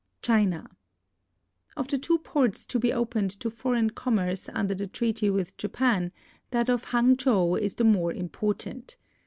[0.23, 0.65] Chin a.
[1.77, 6.11] Of the two ports to be opened to foreign commerce under the treaty with Japan,
[6.49, 8.97] that of Hangchow is the more important.